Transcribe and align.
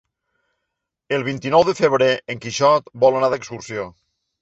El 1.17 1.27
vint-i-nou 1.27 1.67
de 1.69 1.77
febrer 1.83 2.09
en 2.37 2.43
Quixot 2.47 2.93
vol 3.07 3.23
anar 3.23 3.33
d'excursió. 3.37 3.91